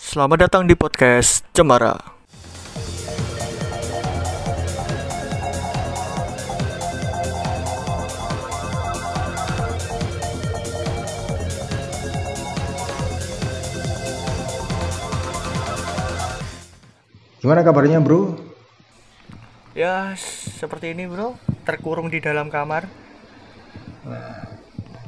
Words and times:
Selamat 0.00 0.48
datang 0.48 0.64
di 0.64 0.72
podcast 0.72 1.44
Cemara. 1.52 1.92
Gimana 17.44 17.60
kabarnya 17.60 18.00
bro? 18.00 18.40
Ya, 19.76 20.16
seperti 20.16 20.96
ini, 20.96 21.04
Bro. 21.04 21.36
Terkurung 21.68 22.08
di 22.08 22.24
dalam 22.24 22.48
kamar. 22.48 22.88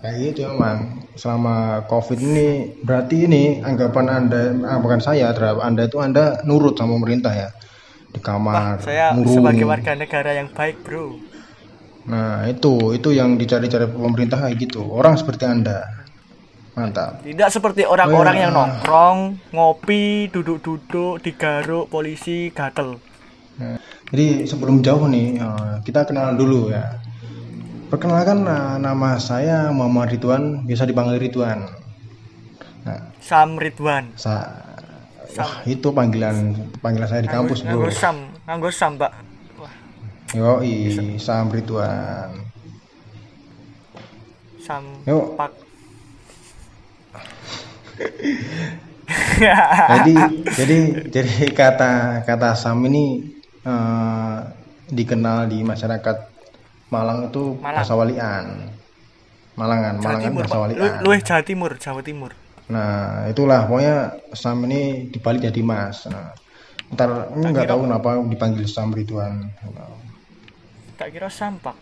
Kayak 0.03 0.17
gitu 0.35 0.41
emang. 0.51 1.07
Selama 1.15 1.87
covid 1.87 2.19
ini 2.19 2.75
berarti 2.83 3.31
ini 3.31 3.63
anggapan 3.63 4.07
anda, 4.11 4.51
anggapan 4.51 4.99
saya 4.99 5.31
terhadap 5.31 5.63
anda 5.63 5.87
itu 5.87 6.03
anda 6.03 6.43
nurut 6.43 6.75
sama 6.75 6.99
pemerintah 6.99 7.31
ya 7.31 7.49
di 8.11 8.19
kamar. 8.19 8.83
Saya 8.83 9.15
ngurung. 9.15 9.39
sebagai 9.39 9.65
warga 9.65 9.93
negara 9.95 10.31
yang 10.35 10.51
baik, 10.51 10.83
Bro. 10.83 11.23
Nah 12.11 12.51
itu 12.51 12.99
itu 12.99 13.15
yang 13.15 13.39
dicari-cari 13.39 13.87
pemerintah 13.87 14.43
kayak 14.43 14.59
gitu. 14.59 14.83
Orang 14.83 15.15
seperti 15.15 15.47
anda. 15.47 15.87
Mantap. 16.73 17.21
Tidak 17.21 17.49
seperti 17.53 17.85
orang-orang 17.85 18.33
Oh, 18.33 18.41
ya. 18.41 18.43
yang 18.49 18.53
nongkrong, 18.57 19.19
ngopi, 19.53 20.33
duduk-duduk, 20.33 21.21
digaruk 21.21 21.93
polisi, 21.93 22.49
gatel. 22.49 22.97
Nah, 23.61 23.77
jadi 24.09 24.49
sebelum 24.49 24.81
jauh 24.81 25.05
nih 25.05 25.37
eh, 25.37 25.75
kita 25.85 26.09
kenalan 26.09 26.41
dulu 26.41 26.73
ya. 26.73 26.97
Perkenalkan 27.93 28.49
nah, 28.49 28.81
nama 28.81 29.21
saya 29.21 29.69
Muhammad 29.69 30.17
Ridwan, 30.17 30.65
biasa 30.65 30.89
dipanggil 30.89 31.21
Ridwan. 31.21 31.69
Nah, 32.89 33.13
Sam 33.21 33.61
Ridwan. 33.61 34.17
Sa 34.17 34.49
Wah, 35.37 35.61
itu 35.69 35.93
panggilan 35.93 36.57
panggilan 36.81 37.05
saya 37.05 37.21
di 37.21 37.29
kampus, 37.29 37.61
Bro. 37.61 37.85
Nganggo 37.85 37.93
Sam, 37.93 38.17
nganggo 38.49 38.71
Sam, 38.73 38.93
Mbak. 38.97 39.13
Wah, 39.61 39.75
Yoi, 40.33 40.73
Sam 41.21 41.53
Ridwan. 41.53 42.33
Sam 44.57 44.85
Yuk. 45.05 45.37
Pak. 45.37 45.53
Jadi 49.93 50.15
jadi 50.65 50.77
jadi 51.13 51.33
kata 51.53 52.25
kata 52.25 52.57
Sam 52.57 52.89
ini 52.89 53.37
eh, 53.69 54.39
dikenal 54.89 55.53
di 55.53 55.61
masyarakat 55.61 56.32
Malang 56.93 57.33
itu 57.33 57.57
Malang. 57.57 57.81
bahasa 57.81 57.95
walian. 57.97 58.45
Malangan, 59.53 59.93
Jawa 59.97 60.05
Malangan 60.07 60.23
Timur, 60.23 60.43
bahasa 60.45 60.59
walian. 60.61 60.79
Lu, 60.79 60.87
luwih 61.03 61.21
Jawa 61.21 61.43
Timur, 61.43 61.71
Jawa 61.77 62.01
Timur. 62.01 62.31
Nah, 62.69 62.93
itulah 63.27 63.65
pokoknya 63.65 63.97
Sam 64.33 64.65
ini 64.65 64.81
dibalik 65.09 65.43
jadi 65.43 65.61
Mas. 65.61 66.05
Nah, 66.07 66.33
ntar 66.89 67.33
ini 67.33 67.49
nggak 67.49 67.65
tahu 67.67 67.85
kenapa 67.85 68.21
dipanggil 68.23 68.65
Sam 68.65 68.93
Ridwan. 68.93 69.49
Tak 70.95 71.09
kira 71.11 71.29
Sam, 71.29 71.57
Pak. 71.59 71.77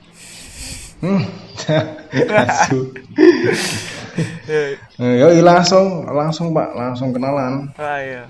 Hmm. 1.00 1.22
Eh, 4.50 4.74
Eh, 4.98 5.14
Yoi 5.16 5.40
langsung 5.40 6.04
langsung 6.04 6.50
Pak, 6.50 6.74
langsung 6.74 7.14
kenalan. 7.14 7.70
Ah 7.78 8.02
iya. 8.02 8.24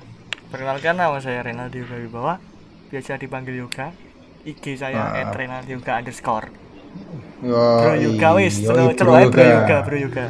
Perkenalkan 0.53 0.95
nama 0.95 1.19
saya 1.19 1.41
Renaldi 1.43 1.83
Wibawa. 1.83 2.39
Biasa 2.93 3.17
dipanggil 3.17 3.59
Yoga. 3.59 3.91
IG 4.41 4.77
saya 4.77 5.17
Ah. 5.17 5.33
@renaldiyoga 5.33 6.01
Yo, 7.41 7.57
Bro 7.57 7.95
Yoga 7.97 8.29
wis, 8.37 8.55
celuk 8.61 8.93
celuk 9.01 9.15
ae 9.17 9.27
Bro 9.33 9.41
Yoga, 9.43 9.77
Bro 9.81 9.97
Yoga. 9.97 10.25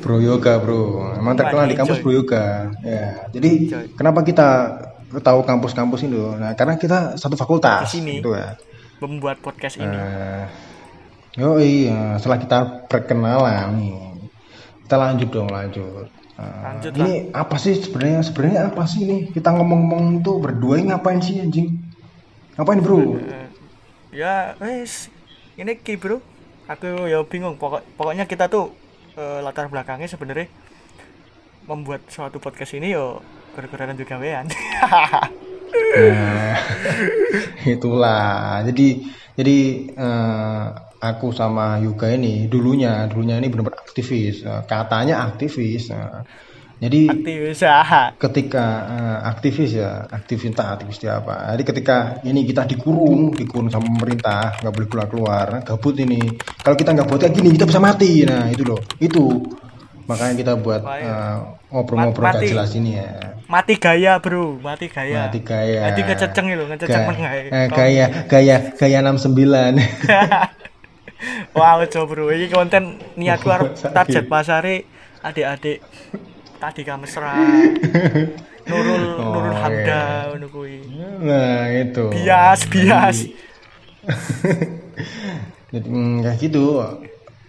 Bro 0.00 0.16
Yoga, 0.18 0.52
Bro. 0.58 0.82
Emang 1.14 1.34
terkenal 1.38 1.70
di 1.70 1.76
kampus. 1.78 2.02
Bro 2.02 2.10
Yoga. 2.10 2.74
Ya. 2.82 3.28
Jadi 3.30 3.50
Coy. 3.70 3.84
kenapa 3.94 4.20
kita 4.26 4.48
tahu 5.22 5.40
kampus-kampus 5.46 6.00
itu? 6.06 6.34
Nah, 6.34 6.56
karena 6.58 6.74
kita 6.74 7.14
satu 7.14 7.38
fakultas 7.38 7.86
Di 7.86 8.00
sini. 8.02 8.18
gitu 8.18 8.34
ya. 8.34 8.58
Membuat 8.98 9.38
podcast 9.38 9.78
ini. 9.78 9.94
Eh, 9.94 10.44
yoi, 11.38 11.86
ya, 11.88 12.18
setelah 12.18 12.38
kita 12.42 12.58
perkenalan 12.90 13.78
nih, 13.78 13.94
kita 14.84 14.96
lanjut 14.98 15.28
dong, 15.30 15.48
lanjut. 15.48 16.10
Eh, 16.34 16.62
Lanjut 16.64 16.92
ini 16.96 17.12
apa 17.30 17.56
sih 17.60 17.76
sebenarnya? 17.76 18.20
Sebenarnya 18.24 18.60
apa 18.72 18.82
sih 18.88 19.04
nih? 19.04 19.20
Kita 19.30 19.52
ngomong-ngomong 19.52 20.24
tuh 20.24 20.40
berdua 20.40 20.80
ini 20.80 20.88
ngapain 20.90 21.20
sih 21.20 21.36
anjing? 21.38 21.76
Ngapain, 22.56 22.80
Bro? 22.80 23.20
Eh, 23.20 23.46
ya 24.10 24.56
wis 24.58 25.06
ini 25.60 25.76
ki 25.76 26.00
bro 26.00 26.18
aku 26.64 27.04
ya 27.04 27.20
bingung 27.28 27.60
pokok 27.60 27.84
pokoknya 28.00 28.24
kita 28.24 28.48
tuh 28.48 28.72
eh, 29.20 29.44
latar 29.44 29.68
belakangnya 29.68 30.08
sebenarnya 30.08 30.48
membuat 31.68 32.08
suatu 32.08 32.40
podcast 32.40 32.74
ini 32.74 32.96
yo 32.96 33.20
gara-gara 33.52 33.92
juga 33.92 34.16
wean 34.16 34.48
Nah, 35.70 36.54
itulah. 37.74 38.62
Jadi 38.66 39.06
jadi 39.34 39.58
eh, 39.90 40.64
aku 40.98 41.30
sama 41.34 41.78
Yuga 41.82 42.14
ini 42.14 42.46
dulunya 42.46 43.06
dulunya 43.10 43.38
ini 43.38 43.50
benar-benar 43.50 43.82
aktivis. 43.86 44.46
Eh, 44.46 44.62
katanya 44.70 45.26
aktivis. 45.26 45.90
Jadi 46.80 47.12
aktivis 47.12 47.60
ah. 47.68 48.16
ketika 48.16 48.64
eh, 48.88 49.18
aktivis 49.28 49.70
ya 49.76 50.08
aktivis 50.08 50.48
entah 50.48 50.72
aktivis 50.72 50.96
dia 50.96 51.20
apa. 51.20 51.52
Jadi 51.52 51.62
ketika 51.68 51.96
ini 52.24 52.48
kita 52.48 52.64
dikurung, 52.64 53.36
dikurung 53.36 53.68
sama 53.68 53.84
pemerintah, 53.84 54.56
nggak 54.64 54.72
boleh 54.72 54.88
keluar 54.88 55.06
keluar, 55.12 55.46
gabut 55.60 55.92
ini. 56.00 56.40
Kalau 56.64 56.80
kita 56.80 56.96
nggak 56.96 57.04
buat 57.04 57.20
kayak 57.20 57.36
gini 57.36 57.48
kita 57.52 57.68
bisa 57.68 57.84
mati. 57.84 58.24
Nah 58.24 58.48
itu 58.48 58.64
loh, 58.64 58.80
itu 58.96 59.44
makanya 60.08 60.34
kita 60.40 60.52
buat 60.56 60.80
iya. 60.96 61.04
eh, 61.04 61.36
ngobrol-ngobrol 61.68 62.24
Mat- 62.24 62.34
gak 62.34 62.42
mati. 62.42 62.52
jelas 62.56 62.70
ini 62.74 62.96
ya. 62.96 63.08
mati 63.50 63.74
gaya 63.82 64.14
bro 64.22 64.56
mati 64.62 64.86
gaya 64.88 65.26
Mati 65.28 65.40
gaya. 65.44 65.80
Nanti 65.90 66.00
ngececeng 66.06 66.46
lho, 66.54 66.64
ngececeng 66.64 67.02
Ga- 67.02 67.08
mengae. 67.12 67.42
eh, 67.50 67.66
gaya 67.68 68.04
gaya 68.24 68.56
gaya 68.72 68.98
69. 69.04 69.36
Wow, 71.52 71.84
coba 71.84 72.06
bro, 72.08 72.32
ini 72.32 72.48
konten 72.48 72.96
niatku 73.20 73.52
arep 73.52 73.76
Sakit. 73.76 73.92
target 73.92 74.24
pasare 74.24 74.88
adik-adik 75.20 75.84
tadi 76.60 76.84
kamesra. 76.84 77.32
Nurul 78.68 79.04
Oh, 79.16 79.32
Nurul 79.34 79.56
iya. 79.56 79.60
Hamda 79.64 80.02
ngono 80.30 80.46
kuwi. 80.52 80.78
nah, 81.24 81.66
itu. 81.72 82.04
Bias, 82.12 82.60
bias. 82.68 83.16
Jadi 85.72 85.88
mm, 85.88 86.16
kayak 86.22 86.38
gitu. 86.38 86.64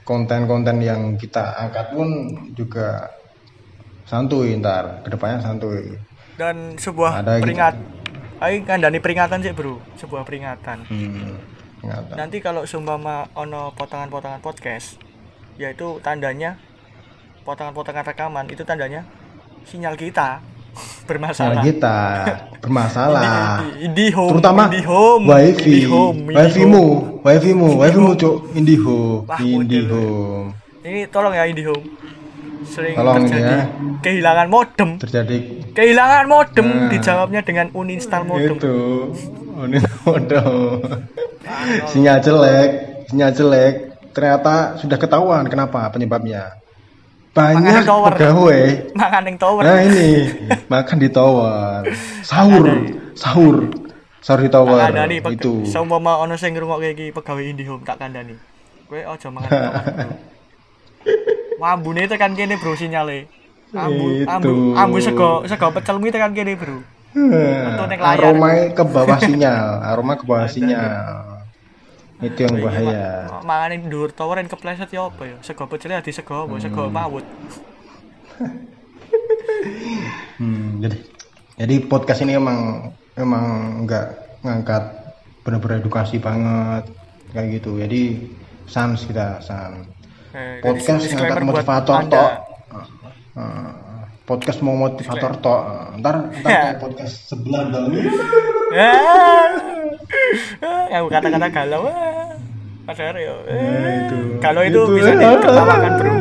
Konten-konten 0.02 0.82
yang 0.82 1.16
kita 1.20 1.54
angkat 1.62 1.94
pun 1.94 2.10
juga 2.58 3.12
santuy 4.10 4.58
ntar 4.58 5.06
ke 5.06 5.14
depannya 5.14 5.40
santuy. 5.44 5.94
Dan 6.36 6.76
sebuah 6.80 7.22
Ada 7.22 7.38
gitu. 7.38 7.44
peringat 7.46 7.76
Ayo 8.42 8.66
kandani 8.66 8.98
peringatan 8.98 9.46
sih, 9.46 9.54
Bro. 9.54 9.78
Sebuah 10.02 10.26
peringatan. 10.26 10.82
Hmm. 10.90 11.38
Nanti 12.18 12.42
kalau 12.42 12.66
seumpama 12.66 13.30
ono 13.38 13.70
potongan-potongan 13.78 14.42
podcast, 14.42 14.98
yaitu 15.62 16.02
tandanya 16.02 16.58
potongan-potongan 17.42 18.06
rekaman 18.06 18.46
itu 18.48 18.62
tandanya 18.62 19.02
sinyal 19.64 19.94
kita 19.94 20.40
Sinyal 20.72 21.04
bermasalah. 21.04 21.62
kita 21.62 21.98
bermasalah. 22.60 23.22
Indi- 23.76 24.08
IndiHome, 24.08 24.32
Terutama 24.32 24.62
IndiHome, 24.66 25.24
wifi, 25.28 25.72
IndiHome, 25.84 26.20
wifi-mu, 26.32 26.86
wifi-mu, 27.22 27.68
wifi-mu 27.76 28.10
IndiHome. 28.10 28.16
cuk, 28.18 28.36
IndiHome, 28.56 29.20
Wah, 29.28 29.36
model. 29.38 29.60
IndiHome. 29.60 30.48
Ini 30.82 31.00
tolong 31.10 31.34
ya 31.34 31.44
IndiHome. 31.46 31.84
Sering 32.64 32.94
Tolong 32.94 33.26
terjadi 33.26 33.52
ya. 33.52 33.64
kehilangan 34.00 34.48
modem. 34.48 34.90
Terjadi 34.96 35.38
Kehilangan 35.72 36.26
modem 36.26 36.68
Nah. 36.68 36.88
dijawabnya 36.88 37.42
dengan 37.42 37.68
uninstall 37.74 38.24
modem. 38.24 38.56
itu 38.56 38.76
ini 39.62 39.78
modem 40.02 40.80
sinyal 41.86 42.18
jelek 42.18 42.70
sinyal 43.06 43.32
jelek 43.32 43.74
ternyata 44.10 44.56
sudah 44.76 44.96
ketahuan 44.96 45.46
kenapa 45.46 45.90
penyebabnya 45.90 46.61
banyak 47.32 47.88
tower. 47.88 48.12
pegawai 48.12 48.92
Mangan 48.92 49.24
yang 49.24 49.38
tower. 49.38 49.62
nah 49.64 49.80
ini 49.80 50.10
makan 50.68 50.98
di 51.00 51.08
tower 51.08 51.88
sahur 52.22 52.68
sahur 53.16 53.72
sahur 54.20 54.40
di 54.42 54.52
tower 54.52 54.76
Kandani 54.78 55.18
peg- 55.18 55.40
itu 55.40 55.64
Seumpama 55.64 56.20
ono 56.20 56.36
sing 56.36 56.52
ngrungokke 56.52 56.92
iki 56.92 57.06
pegawai 57.10 57.44
IndiHome 57.48 57.82
tak 57.82 57.98
kandani. 57.98 58.36
Kowe 58.86 59.00
aja 59.00 59.28
mangan 59.32 59.48
di 59.48 59.56
tower. 59.56 60.08
Wambune 61.62 62.04
tekan 62.06 62.36
kene 62.36 62.58
bro 62.58 62.76
sinyale. 62.76 63.32
Ambu 63.72 64.06
Itu. 64.18 64.28
ambu 64.28 64.52
ambu 64.76 64.98
sego 65.00 65.48
sego 65.48 65.72
pecelmu 65.72 66.12
tekan 66.12 66.36
kene 66.36 66.60
bro. 66.60 66.84
Aroma 68.02 68.72
ke 68.72 68.84
bawah 68.84 69.16
sinyal 69.18 69.80
aroma 69.82 70.20
ke 70.20 70.24
bawah 70.24 70.48
sinyal 70.48 71.31
itu 72.22 72.40
yang 72.40 72.56
bahaya 72.58 73.26
Mangan 73.42 73.72
ing 73.72 73.84
dhuwur 73.88 74.10
tower 74.10 74.38
yang 74.38 74.48
kepleset 74.48 74.90
ya 74.90 75.06
apa 75.06 75.24
ya? 75.26 75.38
Sego 75.42 75.66
pecel 75.66 75.92
ya 75.92 76.00
di 76.00 76.10
sego 76.10 76.46
apa? 76.46 76.56
Sego 76.58 76.86
Hmm. 76.86 76.94
mawut. 76.94 77.26
Hmm, 80.38 80.82
jadi 80.82 80.98
jadi 81.56 81.76
podcast 81.86 82.24
ini 82.24 82.34
emang 82.34 82.90
emang 83.14 83.46
nggak 83.84 84.08
ngangkat 84.42 84.84
benar-benar 85.42 85.78
edukasi 85.78 86.18
banget 86.18 86.90
kayak 87.30 87.60
gitu. 87.60 87.78
Jadi 87.78 88.32
sans 88.66 88.98
kita 88.98 89.38
sans 89.40 89.86
Eh, 90.32 90.64
podcast 90.64 91.12
ngangkat 91.12 91.44
motivator 91.44 91.96
Anda. 92.00 92.16
tok. 92.16 92.32
Eh, 93.36 93.72
podcast 94.24 94.60
mau 94.64 94.80
motivator 94.80 95.36
tok 95.38 95.62
ntar 96.00 96.16
ntar 96.34 96.50
kayak 96.50 96.80
podcast 96.84 97.28
sebelah 97.28 97.68
dong 97.68 97.92
Ya. 98.72 98.96
Yang 100.90 101.04
kata-kata 101.12 101.48
galau. 101.52 101.84
Padahal 102.92 103.16
yo. 103.18 103.36
eh, 103.48 103.56
itu. 104.04 104.18
Kalau 104.44 104.62
itu 104.62 104.80
Itu. 104.84 104.94
bisa 104.94 105.12
diketawakan, 105.16 105.92
Bro. 105.96 106.14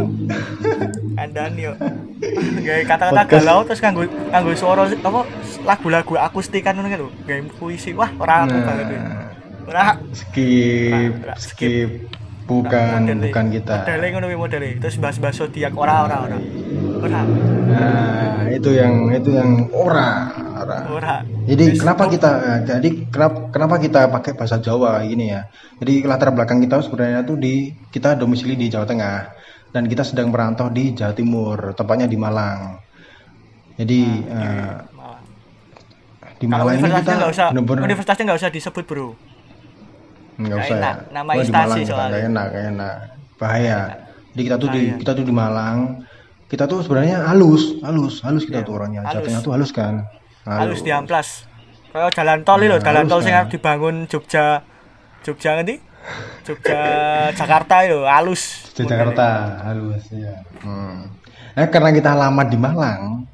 Andan 1.18 1.52
yo. 1.58 1.72
Gawe 2.66 2.82
kata-kata 2.86 3.22
galau 3.26 3.66
terus 3.66 3.80
nganggo 3.80 4.04
nganggo 4.06 4.52
suara 4.54 4.86
apa 4.86 5.20
lagu-lagu 5.66 6.14
akustikan 6.14 6.78
ngono 6.78 6.86
kan 6.86 6.98
lho. 7.00 7.08
Gawe 7.26 7.40
puisi. 7.58 7.90
Wah, 7.90 8.14
ora 8.14 8.46
aku 8.46 8.54
banget 8.54 8.86
ya. 8.86 9.00
Ora 9.66 9.84
skip 10.12 11.12
Ora, 11.20 11.34
skip 11.34 11.90
bukan 12.46 13.06
modele. 13.06 13.30
bukan 13.30 13.46
kita 13.50 13.74
Modele 13.82 14.06
ngono 14.10 14.24
kuwi 14.26 14.38
modele. 14.38 14.68
Terus 14.78 14.96
bahas-bahas 14.96 15.34
zodiak 15.36 15.74
ora 15.74 16.06
ora 16.06 16.16
ora. 16.22 16.38
Ora. 17.00 17.20
nah 17.66 18.46
itu 18.46 18.70
yang 18.70 19.10
itu 19.10 19.30
yang 19.32 19.66
ora 19.72 20.30
ora 20.70 20.80
Ora. 20.86 21.16
jadi 21.44 21.64
Terus 21.66 21.78
kenapa 21.78 22.04
kita 22.06 22.30
eh, 22.40 22.58
jadi 22.64 22.88
kenapa 23.08 23.36
kenapa 23.50 23.74
kita 23.76 24.00
pakai 24.08 24.32
bahasa 24.32 24.56
Jawa 24.58 25.02
gini 25.02 25.26
ya 25.28 25.42
jadi 25.78 26.06
latar 26.06 26.30
belakang 26.30 26.60
kita 26.60 26.80
sebenarnya 26.80 27.20
tuh 27.22 27.36
di 27.36 27.54
kita 27.88 28.14
domisili 28.14 28.54
di 28.54 28.66
Jawa 28.66 28.86
Tengah 28.86 29.18
dan 29.70 29.86
kita 29.86 30.02
sedang 30.02 30.30
merantau 30.30 30.66
di 30.68 30.92
Jawa 30.92 31.12
Timur 31.12 31.74
tepatnya 31.74 32.06
di 32.06 32.16
Malang 32.16 32.78
jadi 33.76 34.00
eh, 34.22 34.74
Malah. 34.92 35.20
di 36.36 36.46
Kalau 36.46 36.64
Malang 36.64 36.74
ini 36.76 36.88
kita 36.94 37.12
nggak 37.14 37.30
usah, 37.30 37.46
bener-bener 37.50 37.82
universitasnya 37.84 38.24
nggak 38.26 38.40
usah 38.40 38.50
disebut 38.50 38.84
bro. 38.86 39.08
nggak 40.40 40.56
usah 40.58 40.76
enak, 40.78 40.96
ya. 40.96 41.12
nama 41.12 41.30
Oh, 41.30 41.34
di 41.36 41.40
instansi 41.42 41.68
Malang, 41.68 41.84
soalnya. 41.84 42.08
nggak 42.08 42.22
enak 42.26 42.46
nggak 42.48 42.64
enak 42.72 42.94
bahaya 43.36 43.78
jadi 44.30 44.42
kita 44.46 44.56
tuh 44.56 44.68
di 44.70 44.82
Bahaya. 44.82 44.98
kita 45.00 45.12
tuh 45.12 45.24
di 45.24 45.34
Malang 45.34 45.78
kita 46.46 46.64
tuh 46.66 46.78
sebenarnya 46.82 47.16
halus 47.28 47.62
halus 47.80 48.14
halus 48.20 48.42
kita 48.42 48.60
Iya, 48.60 48.66
tuh 48.66 48.74
orangnya 48.74 49.00
halus. 49.06 49.22
Tengah 49.22 49.40
tuh 49.40 49.52
halus 49.54 49.70
kan 49.70 49.94
Halus 50.46 50.80
di 50.80 50.90
amplas. 50.92 51.46
Kayak 51.90 52.14
jalan 52.14 52.38
tol 52.46 52.62
lho, 52.62 52.78
Nah, 52.78 52.82
jalan 52.82 53.04
tol 53.10 53.20
sing 53.20 53.34
arep 53.34 53.50
dibangun 53.50 54.06
Jogja 54.06 54.62
Jogja 55.26 55.58
ngendi? 55.58 55.90
Jogja 56.46 56.80
Jakarta 57.38 57.84
yo 57.86 58.08
halus. 58.08 58.72
di 58.72 58.82
Jakarta 58.88 59.60
halus 59.68 60.08
ya 60.08 60.40
hmm. 60.64 60.98
nah, 61.56 61.68
karena 61.68 61.90
kita 61.92 62.16
lama 62.16 62.42
di 62.48 62.56
Malang 62.56 63.28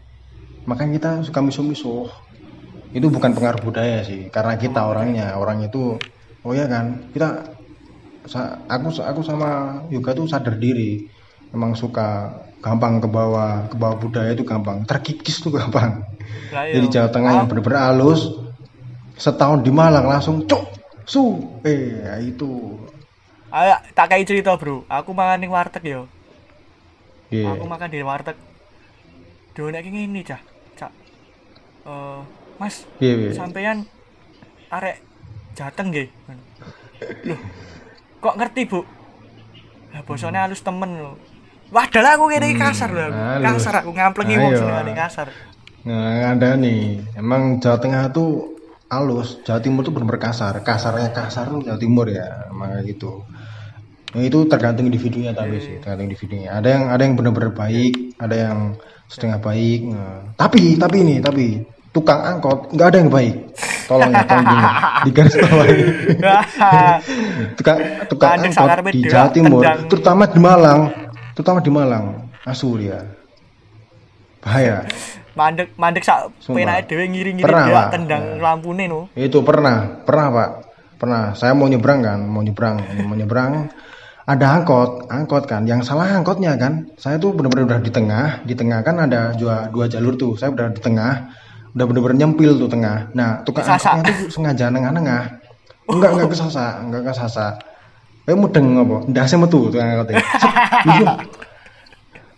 makanya 0.66 0.92
kita 0.98 1.10
suka 1.22 1.38
misuh-misuh 1.38 2.10
itu 2.90 3.06
bukan 3.06 3.30
pengaruh 3.30 3.62
budaya 3.62 4.02
sih 4.02 4.26
karena 4.34 4.58
kita 4.58 4.82
orangnya 4.82 5.38
orang 5.38 5.62
itu 5.62 5.94
oh 6.42 6.52
ya 6.54 6.66
kan 6.66 7.06
kita 7.14 7.54
aku 8.66 8.90
aku 8.98 9.20
sama 9.22 9.82
Yoga 9.94 10.18
tuh 10.18 10.26
sadar 10.26 10.58
diri 10.58 11.06
emang 11.54 11.78
suka 11.78 12.34
gampang 12.66 12.98
ke 12.98 13.06
bawah 13.06 13.70
ke 13.70 13.76
bawah 13.78 13.96
budaya 14.02 14.34
itu 14.34 14.42
gampang 14.42 14.82
terkikis 14.82 15.38
tuh 15.38 15.54
gampang 15.54 16.02
Lah, 16.50 16.66
yo. 16.66 16.82
jadi 16.82 16.86
Jawa 16.90 17.08
Tengah 17.14 17.32
yang 17.38 17.46
bener-bener 17.46 17.78
halus 17.78 18.26
setahun 19.14 19.62
di 19.62 19.70
Malang 19.70 20.10
langsung 20.10 20.42
cuk 20.50 20.66
su 21.06 21.22
eh 21.62 22.02
ya 22.02 22.14
itu 22.18 22.50
Ayo 23.46 23.78
tak 23.94 24.10
kayak 24.10 24.26
cerita, 24.26 24.52
Bro. 24.58 24.84
Aku 24.90 25.14
makan 25.16 25.38
ning 25.40 25.54
warteg 25.54 25.80
yo. 25.86 26.10
Iya. 27.30 27.56
Aku 27.56 27.64
makan 27.64 27.88
di 27.88 28.02
warteg. 28.02 28.36
Done 29.54 29.78
iki 29.80 29.88
ngene, 29.94 30.20
Cah. 30.26 30.42
Cak. 30.76 30.92
Eh, 31.86 32.20
Mas, 32.60 32.84
Iya, 33.00 33.14
iya. 33.16 33.30
sampean 33.32 33.86
arek 34.68 35.00
Jateng. 35.56 35.88
Loh, 37.24 37.40
kok 38.20 38.36
ngerti, 38.36 38.62
Bu? 38.68 38.82
Lah 39.94 40.02
bosone 40.04 40.36
halus 40.36 40.60
temen 40.60 41.00
lho. 41.00 41.14
Wadah 41.70 42.14
aku 42.14 42.30
kene 42.30 42.46
iki 42.54 42.58
kasar. 42.62 42.90
Hmm, 42.94 43.42
halus. 43.42 43.44
Kasar 43.58 43.74
aku 43.82 43.90
ngamplengi 43.90 44.38
wong 44.38 44.52
senengane 44.54 44.92
kasar. 44.94 45.28
Nah, 45.86 46.34
ada 46.34 46.54
nih. 46.54 47.02
Emang 47.18 47.58
Jawa 47.62 47.78
Tengah 47.78 48.10
tuh 48.10 48.58
halus, 48.86 49.42
Jawa 49.42 49.58
Timur 49.58 49.82
tuh 49.82 49.94
bener-bener 49.94 50.22
kasar. 50.22 50.54
Kasarnya 50.62 51.10
kasar 51.10 51.50
tuh 51.50 51.62
Jawa 51.62 51.78
Timur 51.78 52.06
ya, 52.06 52.50
emang 52.50 52.70
kayak 52.74 52.86
gitu. 52.94 53.26
Nah, 54.14 54.22
itu 54.22 54.38
tergantung 54.46 54.86
individunya 54.86 55.34
tapi 55.34 55.58
sih, 55.58 55.76
tergantung 55.82 56.06
individunya. 56.08 56.54
Ada 56.54 56.68
yang 56.70 56.84
ada 56.88 57.02
yang 57.02 57.14
bener-bener 57.18 57.50
baik, 57.52 58.14
ada 58.18 58.36
yang 58.36 58.58
setengah 59.10 59.38
baik. 59.42 59.80
Nah, 59.90 60.32
tapi 60.38 60.78
tapi 60.78 60.96
ini 61.02 61.16
tapi 61.18 61.62
tukang 61.90 62.20
angkot 62.22 62.70
nggak 62.74 62.88
ada 62.94 62.98
yang 63.02 63.10
baik. 63.10 63.36
Tolong 63.86 64.10
ya, 64.10 64.22
tolong 64.26 64.46
di, 64.50 64.58
di 65.06 65.10
garis 65.14 65.34
bawahi. 65.38 65.78
tukang 67.58 67.78
tukang 68.10 68.30
angkot 68.42 68.68
di 68.90 69.00
Jawa 69.06 69.28
Timur, 69.30 69.62
tendang. 69.62 69.80
terutama 69.86 70.22
di 70.26 70.38
Malang, 70.42 70.80
terutama 71.36 71.60
di 71.60 71.68
Malang, 71.68 72.32
asu 72.48 72.80
ya. 72.80 73.04
Bahaya. 74.40 74.88
mandek 75.36 75.68
mandek 75.76 76.00
sak 76.00 76.32
penake 76.48 76.88
dhewe 76.88 77.04
ngiring-ngiring 77.12 77.60
dia 77.68 77.92
tendang 77.92 78.40
lampune 78.40 78.88
no. 78.88 79.12
Itu 79.12 79.44
pernah, 79.44 80.00
pernah 80.02 80.26
Pak. 80.32 80.50
Pernah. 80.96 81.36
Saya 81.36 81.52
mau 81.52 81.68
nyebrang 81.68 82.00
kan, 82.00 82.24
mau 82.24 82.40
nyebrang, 82.40 82.80
mau 83.04 83.12
nyebrang. 83.12 83.68
Ada 84.26 84.58
angkot, 84.58 85.12
angkot 85.12 85.44
kan. 85.44 85.68
Yang 85.68 85.92
salah 85.92 86.08
angkotnya 86.08 86.56
kan. 86.56 86.88
Saya 86.96 87.20
tuh 87.20 87.36
bener-bener 87.36 87.68
udah 87.68 87.80
di 87.84 87.92
tengah, 87.92 88.40
di 88.48 88.56
tengah 88.56 88.80
kan 88.80 88.96
ada 89.04 89.36
dua, 89.36 89.68
dua 89.68 89.86
jalur 89.92 90.16
tuh. 90.16 90.40
Saya 90.40 90.56
udah 90.56 90.72
di 90.72 90.80
tengah, 90.80 91.30
udah 91.76 91.84
bener-bener 91.84 92.24
nyempil 92.24 92.56
tuh 92.56 92.66
tengah. 92.66 93.12
Nah, 93.12 93.44
tukang 93.44 93.68
Kesasa. 93.68 94.00
angkotnya 94.00 94.14
tuh 94.24 94.28
sengaja 94.32 94.66
nengah-nengah. 94.72 95.22
Enggak, 95.86 96.10
enggak 96.18 96.30
kesasa, 96.34 96.66
enggak 96.82 97.02
kesasa. 97.12 97.46
Kayak 98.26 98.38
mudeng 98.42 98.66
apa? 98.74 98.96
Ndase 99.06 99.34
metu 99.38 99.70
tukang 99.70 99.86
angkotnya. 99.86 100.18
Set, 100.18 100.54
diem. 100.82 101.08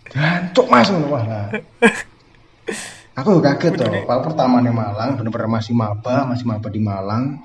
Jancuk 0.09 0.67
mas 0.69 0.87
ngono 0.93 1.07
wah 1.09 1.23
lah. 1.25 1.45
Aku 3.17 3.41
kaget 3.41 3.73
tuh. 3.73 3.89
Pak 4.05 4.19
pertama 4.21 4.61
nih 4.61 4.69
Malang, 4.69 5.17
bener-bener 5.17 5.49
masih 5.49 5.73
maba, 5.73 6.29
masih 6.29 6.45
maba 6.45 6.69
di 6.69 6.77
Malang. 6.77 7.41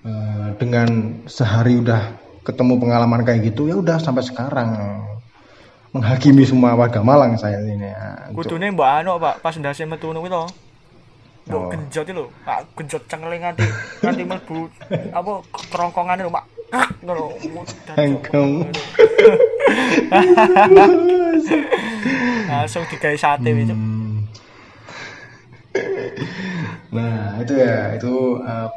Eh, 0.00 0.48
dengan 0.56 1.20
sehari 1.28 1.76
udah 1.80 2.16
ketemu 2.40 2.80
pengalaman 2.80 3.20
kayak 3.20 3.52
gitu, 3.52 3.68
ya 3.68 3.76
udah 3.76 4.00
sampai 4.00 4.24
sekarang 4.24 4.76
menghakimi 5.92 6.44
semua 6.44 6.72
warga 6.72 7.00
Malang 7.00 7.36
saya 7.36 7.60
ini. 7.64 7.84
Ya. 7.84 8.28
Kudune 8.32 8.72
mbok 8.72 8.88
anu 8.88 9.16
Pak, 9.20 9.40
pas 9.40 9.56
ndase 9.56 9.88
metu 9.88 10.08
ngono 10.08 10.20
kuwi 10.20 10.32
to. 10.32 10.44
Mbok 11.48 11.60
Oh. 11.60 11.68
genjot 11.72 12.06
lho, 12.12 12.24
Pak 12.44 12.76
genjot 12.78 13.02
cengele 13.10 13.40
nganti 13.40 13.64
nganti 14.04 14.22
mlebu 14.22 14.70
apa 15.10 15.32
kerongkongane 15.72 16.22
lho, 16.22 16.30
Pak. 16.30 16.44
Langsung 22.50 22.82
digawe 22.90 23.16
sate 23.18 23.50
wis. 23.50 23.70
Hmm. 23.70 24.26
Nah, 26.90 27.38
itu 27.38 27.54
ya, 27.54 27.94
itu 27.94 28.42
eh, 28.42 28.68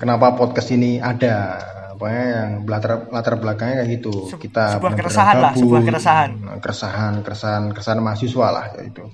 kenapa 0.00 0.32
podcast 0.36 0.72
ini 0.72 1.00
ada. 1.00 1.60
Pokoknya 1.98 2.24
yang 2.30 2.50
latar 2.62 3.10
latar 3.10 3.34
belakangnya 3.42 3.82
kayak 3.82 3.90
gitu. 3.98 4.30
Se- 4.30 4.38
Kita 4.38 4.78
sebuah 4.78 4.94
keresahan 4.94 5.36
lah, 5.42 5.52
sebuah 5.58 5.82
keresahan. 5.82 6.30
Nah, 6.38 6.56
keresahan, 6.62 7.14
keresahan, 7.26 7.62
keresahan 7.74 7.98
mahasiswa 7.98 8.46
lah 8.54 8.64
kayak 8.70 8.94
itu. 8.94 9.04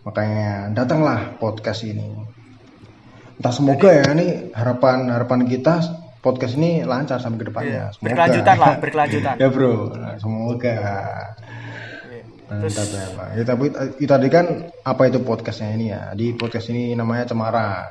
Makanya 0.00 0.72
datanglah 0.72 1.36
podcast 1.36 1.84
ini. 1.84 2.08
Entah 3.36 3.52
semoga 3.52 3.92
ya 3.92 4.16
ini 4.16 4.48
harapan 4.56 5.12
harapan 5.12 5.44
kita 5.44 5.84
podcast 6.26 6.58
ini 6.58 6.82
lancar 6.82 7.22
sampai 7.22 7.38
ke 7.38 7.46
depannya. 7.54 7.70
Iya, 7.70 7.84
Semoga. 7.94 8.06
berkelanjutan 8.10 8.56
lah, 8.58 8.74
berkelanjutan. 8.82 9.34
ya 9.42 9.48
bro, 9.54 9.94
Nah, 9.94 10.14
semoga. 10.18 10.74
Iya. 12.10 12.22
Mantap 12.50 12.62
Terus 12.66 12.90
ya 12.90 13.06
Pak. 13.14 13.28
Ya, 13.38 13.42
tapi 13.46 13.64
itu 14.02 14.10
tadi 14.10 14.26
kan 14.26 14.46
apa 14.82 15.02
itu 15.06 15.18
podcastnya 15.22 15.70
ini 15.78 15.86
ya? 15.94 16.10
Di 16.18 16.34
podcast 16.34 16.66
ini 16.74 16.98
namanya 16.98 17.30
Cemara. 17.30 17.86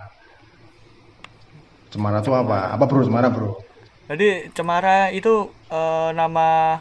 Cemara 1.96 2.20
tuh 2.20 2.36
apa? 2.36 2.76
Apa 2.76 2.84
bro? 2.84 3.08
Cemara 3.08 3.32
bro? 3.32 3.56
jadi 4.06 4.54
Cemara 4.54 5.10
itu 5.10 5.50
eh, 5.74 6.10
nama 6.14 6.78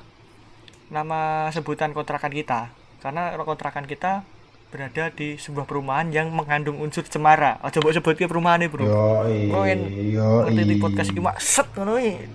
nama 0.93 1.49
sebutan 1.51 1.97
kontrakan 1.97 2.29
kita 2.29 2.69
karena 3.01 3.33
kontrakan 3.41 3.89
kita 3.89 4.25
berada 4.75 5.07
di 5.15 5.39
sebuah 5.39 5.71
perumahan 5.71 6.11
yang 6.11 6.35
mengandung 6.35 6.83
unsur 6.83 7.07
cemara. 7.07 7.63
Oh, 7.63 7.71
coba 7.71 7.95
sebut 7.95 8.19
ke 8.19 8.27
perumahan 8.27 8.59
ini, 8.59 8.67
Bro. 8.67 8.83
Yo 8.83 9.23
Kok 9.55 9.65
en 9.71 9.81
yo 10.11 10.51
ngerti 10.51 10.63
di 10.67 10.77
podcast 10.83 11.15
iki 11.15 11.23
mak 11.23 11.39
set 11.39 11.71
ngono 11.79 11.95
iki. 11.95 12.27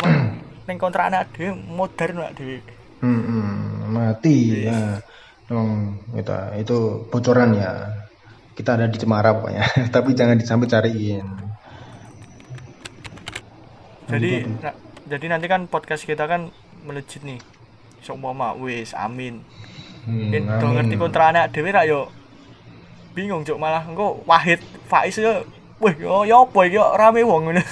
Ning 0.72 0.76
kontrakan 0.80 1.28
dhewe 1.36 1.52
modern 1.52 2.24
mak 2.24 2.32
dhewe. 2.32 2.64
Hmm, 3.04 3.20
hmm, 3.28 3.92
mati 3.92 4.64
ya. 4.64 5.04
Emang 5.52 6.00
itu, 6.16 6.32
itu 6.56 6.78
bocoran 7.12 7.52
ya. 7.52 7.92
Kita 8.56 8.80
ada 8.80 8.88
di 8.88 8.96
Cemara 8.96 9.36
pokoknya. 9.36 9.68
tapi 9.94 10.16
jangan 10.16 10.40
sampai 10.40 10.72
cariin. 10.72 11.28
Jadi 14.08 14.48
jadi 15.04 15.26
nanti 15.28 15.44
kan 15.44 15.68
podcast 15.68 16.08
kita 16.08 16.24
kan 16.24 16.48
melejit 16.88 17.20
nih. 17.20 17.36
Seumpama 18.00 18.56
wis 18.56 18.96
amin. 18.96 19.44
Hmm, 20.06 20.30
Yen 20.30 20.46
do 20.46 20.66
ngerti 20.70 20.94
kontrakan 20.94 21.50
dhewe 21.50 21.70
ra 21.74 21.82
yo 21.82 22.06
bingung 23.14 23.42
cuk 23.42 23.58
malah 23.58 23.82
engko 23.82 24.22
Wahid 24.22 24.62
Faiz 24.86 25.18
yo 25.18 25.42
wih 25.82 25.94
yo 25.98 26.22
yo 26.22 26.46
apa 26.46 26.60
iki 26.66 26.78
rame 26.78 27.26
wong 27.26 27.50
ngono. 27.50 27.62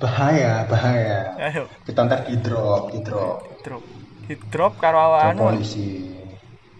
Bahaya, 0.00 0.64
bahaya. 0.64 1.36
Ayo 1.36 1.68
Kita 1.84 2.08
ntar 2.08 2.24
di 2.24 2.40
drop, 2.40 2.88
di 2.88 3.04
drop. 3.04 3.44
drop. 3.60 3.84
Di 4.24 4.34
drop 4.48 4.72
karo 4.80 5.12
anu 5.12 5.44
polisi. 5.52 6.08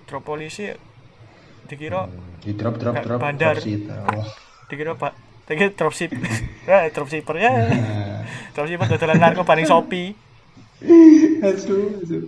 drop 0.08 0.24
polisi 0.24 0.72
dikira 1.68 2.08
di 2.40 2.56
drop 2.56 2.80
drop 2.80 2.96
drop 3.04 3.20
bandar. 3.20 3.60
drop. 3.60 4.08
Oh. 4.16 4.24
dikira 4.72 4.96
pak 4.96 5.12
dikira 5.44 5.68
dropship 5.76 6.16
ya 6.68 6.88
dropshipper 6.96 7.36
ya 7.36 7.52
dropshipper 8.56 8.88
dodolan 8.88 9.20
narkoba 9.20 9.52
ning 9.52 9.68
Shopee 9.68 10.16
asu, 11.44 11.76
asu. 12.00 12.18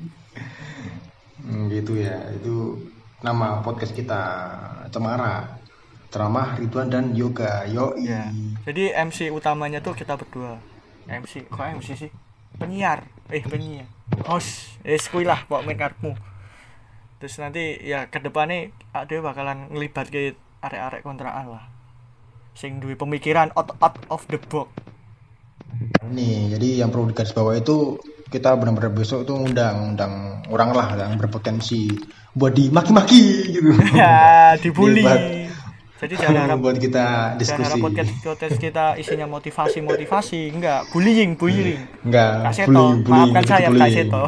Hmm, 1.45 1.71
gitu 1.73 1.97
ya. 1.97 2.17
Itu 2.35 2.81
nama 3.25 3.61
podcast 3.65 3.93
kita 3.97 4.21
Cemara. 4.93 5.61
Ceramah 6.11 6.59
Ridwan 6.59 6.91
dan 6.91 7.15
Yoga. 7.15 7.65
Yo 7.71 7.95
ya. 7.95 8.35
Jadi 8.67 8.91
MC 8.91 9.31
utamanya 9.31 9.79
tuh 9.79 9.95
kita 9.95 10.19
berdua. 10.19 10.59
MC 11.07 11.47
kok 11.47 11.63
MC 11.79 11.95
sih? 11.95 12.11
Penyiar. 12.59 13.07
Eh 13.31 13.47
penyiar. 13.47 13.87
Host. 14.27 14.83
Eh 14.83 14.99
kui 14.99 15.23
lah 15.23 15.47
pok 15.47 15.63
main 15.63 15.79
karepmu 15.79 16.31
terus 17.21 17.37
nanti 17.37 17.77
ya 17.85 18.09
ke 18.09 18.17
depannya 18.17 18.73
ada 18.97 19.17
bakalan 19.21 19.69
ngelibat 19.69 20.09
ke 20.09 20.33
arek-arek 20.65 21.05
kontrakan 21.05 21.53
lah. 21.53 21.65
Sing 22.57 22.81
duwe 22.81 22.97
pemikiran 22.97 23.53
out, 23.53 23.77
out 23.77 24.01
of 24.09 24.25
the 24.33 24.41
box. 24.41 24.73
Nih 26.09 26.57
jadi 26.57 26.81
yang 26.83 26.89
perlu 26.89 27.13
digarisbawahi 27.13 27.61
itu 27.61 28.01
kita 28.31 28.55
benar-benar 28.55 28.95
besok 28.95 29.27
tuh 29.27 29.43
undang 29.43 29.93
undang 29.93 30.39
orang 30.55 30.71
lah 30.71 30.95
yang 30.95 31.19
berpotensi 31.19 31.91
buat 32.31 32.55
dimaki-maki 32.55 33.59
gitu. 33.59 33.71
Ya 33.91 34.55
dibully. 34.63 35.03
Hebat. 35.03 35.51
jadi 36.01 36.15
jangan 36.17 36.43
harap 36.47 36.59
buat 36.65 36.79
kita 36.79 37.37
jangan 37.37 37.67
harap 37.67 37.77
diskusi. 37.77 37.81
podcast 37.83 38.11
podcast 38.23 38.57
kita 38.57 38.85
isinya 38.97 39.27
motivasi 39.27 39.79
motivasi 39.83 40.41
enggak 40.55 40.81
bullying 40.95 41.35
bullying. 41.35 41.83
Enggak 42.07 42.31
Kak 42.47 42.53
Seto, 42.55 42.71
bullying, 42.71 42.99
bullying, 43.03 43.35
maafkan 43.35 43.43
saya. 43.45 43.69
Seto. 43.91 44.25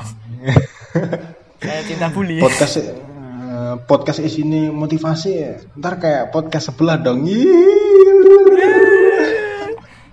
saya 1.63 1.81
cinta 1.87 2.07
bully 2.11 2.43
podcast 2.43 2.75
eh, 2.83 3.75
podcast 3.87 4.19
isinya 4.19 4.75
motivasi 4.75 5.31
ntar 5.79 6.03
kayak 6.03 6.35
podcast 6.35 6.75
sebelah 6.75 6.99
dong. 6.99 7.23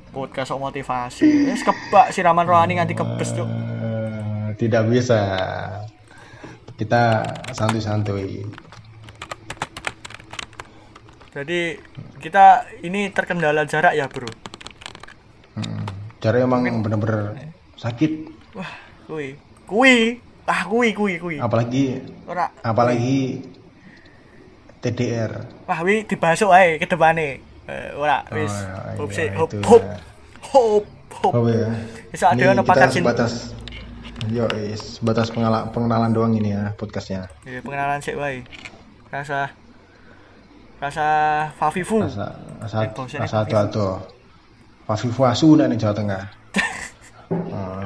Podcast 0.10 0.52
motivasi. 0.54 1.54
Wis 1.54 1.64
kebak 1.64 2.12
siraman 2.12 2.46
rohani 2.46 2.78
nganti 2.78 2.98
kebes 2.98 3.34
cuk. 3.34 3.46
Eh, 3.46 3.69
tidak 4.60 4.84
bisa. 4.92 5.20
Kita 6.76 7.24
santuy-santuy. 7.56 8.44
Jadi 11.32 11.80
kita 12.20 12.68
ini 12.84 13.12
terkendala 13.16 13.64
jarak 13.64 13.96
ya 13.96 14.12
bro? 14.12 14.28
Hmm. 15.56 15.84
cara 16.20 16.44
emang 16.44 16.68
bener-bener 16.84 17.52
sakit. 17.80 18.28
Wah 18.56 18.72
kui. 19.08 19.40
Kui? 19.64 20.20
Ah 20.44 20.68
kui 20.68 20.92
kui 20.92 21.16
kui. 21.20 21.36
Apalagi 21.40 22.00
ora. 22.28 22.52
apalagi 22.64 23.44
TDR 24.80 25.32
wah 25.68 25.80
wi 25.84 26.08
dibasuk 26.08 26.56
ae 26.56 26.80
ke 26.80 26.88
depane 26.88 27.44
eh, 27.68 27.92
ora 28.00 28.24
wis. 28.32 28.54
iya, 28.54 28.96
hop 28.96 29.10
iya, 29.12 29.18
sih 29.18 29.28
hop 29.36 29.50
hop 29.66 29.84
ya. 29.84 29.98
hop. 30.50 30.84
Hop 31.20 31.34
Oh 31.36 31.52
ya. 31.52 31.68
Bisa 32.16 32.32
ada 32.32 32.40
kita 32.40 32.64
pakai 32.64 32.88
cinta. 32.88 33.12
sebatas 33.12 33.52
yo 34.28 34.44
is 34.52 35.00
sebatas 35.00 35.32
pengala- 35.32 35.72
pengenalan 35.72 36.12
doang 36.12 36.34
ini 36.34 36.52
ya 36.52 36.76
podcastnya. 36.76 37.32
Ya 37.44 37.64
pengenalan 37.64 38.04
sik 38.04 38.20
wae. 38.20 38.44
Rasa 39.08 39.56
rasa 40.78 41.06
Fafifu. 41.56 42.04
Rasa 42.04 42.36
rasa 42.60 42.78
Eh, 42.84 42.92
rasa 43.18 43.38
atu 43.42 43.56
atu 43.56 43.86
Fafifu 44.84 45.24
asu 45.24 45.56
nih 45.56 45.78
Jawa 45.78 45.96
Tengah. 45.96 46.24
Oh. 47.30 47.86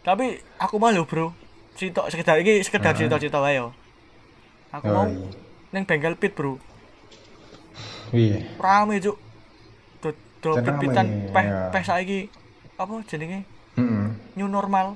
tapi 0.00 0.26
aku 0.56 0.76
malu 0.76 1.04
bro. 1.04 1.30
Cerita 1.76 2.04
sekedar 2.08 2.36
ini 2.36 2.60
sekedar 2.60 2.92
cerita 2.92 3.16
cerita 3.16 3.38
wae 3.38 3.56
yo. 3.56 3.70
Aku 4.70 4.86
Oh, 4.86 4.94
mau 4.94 5.06
iya. 5.06 5.28
neng 5.70 5.84
bengkel 5.84 6.16
pit 6.16 6.32
bro. 6.32 6.58
Iya. 8.10 8.42
rame 8.58 8.98
cuk. 8.98 9.16
Do 10.00 10.08
do 10.40 10.50
Dan 10.56 10.66
rame, 10.66 10.82
pitan 10.82 11.06
peh 11.30 11.44
ya. 11.44 11.70
peh 11.70 11.82
saiki. 11.82 12.20
Apa 12.74 13.04
jenenge 13.04 13.44
Mm-mm. 13.80 14.04
new 14.36 14.48
normal. 14.48 14.94